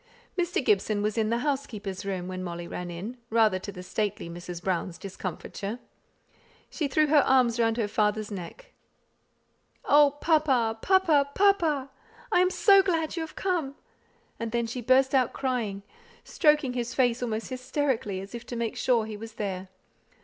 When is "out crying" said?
15.13-15.83